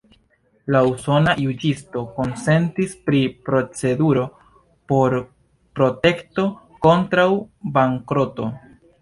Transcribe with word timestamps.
La 0.75 0.79
usona 0.91 1.33
juĝisto 1.41 2.01
konsentis 2.15 2.95
pri 3.09 3.19
proceduro 3.51 4.25
por 4.93 5.17
protekto 5.81 6.49
kontraŭ 6.89 7.29
bankroto. 7.79 8.51